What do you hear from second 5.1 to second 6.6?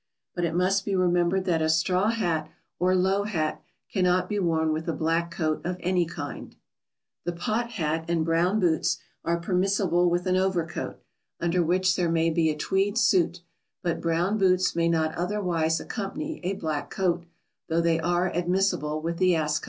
coat of any kind. [Sidenote: Brown boots.]